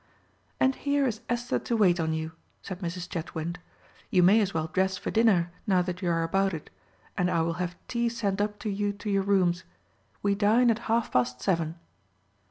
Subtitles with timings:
[0.59, 2.31] "And here is Esther to wait on you,"
[2.63, 3.07] said Mrs.
[3.07, 3.57] Chetwynd.
[4.09, 6.71] "You may as well dress for dinner now that you are about it,
[7.15, 9.63] and I will have tea sent up to you to your rooms.
[10.23, 11.75] We dine at half past seven."